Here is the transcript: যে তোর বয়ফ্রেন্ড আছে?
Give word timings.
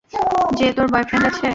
যে 0.51 0.67
তোর 0.73 0.87
বয়ফ্রেন্ড 0.93 1.25
আছে? 1.27 1.47